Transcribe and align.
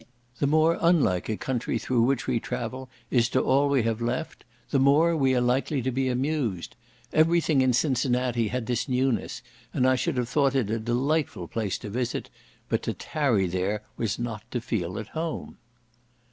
The 0.39 0.47
more 0.47 0.79
unlike 0.81 1.29
a 1.29 1.37
country 1.37 1.77
through 1.77 2.01
which 2.01 2.25
we 2.25 2.39
travel 2.39 2.89
is 3.11 3.29
to 3.29 3.39
all 3.39 3.69
we 3.69 3.83
have 3.83 4.01
left, 4.01 4.43
the 4.71 4.79
more 4.79 5.15
we 5.15 5.35
are 5.35 5.41
likely 5.41 5.83
to 5.83 5.91
be 5.91 6.07
amused; 6.09 6.75
every 7.13 7.39
thing 7.39 7.61
in 7.61 7.71
Cincinnati 7.71 8.47
had 8.47 8.65
this 8.65 8.89
newness, 8.89 9.43
and 9.71 9.87
I 9.87 9.93
should 9.95 10.17
have 10.17 10.27
thought 10.27 10.55
it 10.55 10.71
a 10.71 10.79
place 10.79 10.85
delightful 10.85 11.47
to 11.49 11.89
visit, 11.91 12.31
but 12.67 12.81
to 12.81 12.93
tarry 12.95 13.45
there 13.45 13.83
was 13.95 14.17
not 14.17 14.41
to 14.49 14.59
feel 14.59 14.97
at 14.97 15.09
home. 15.09 15.59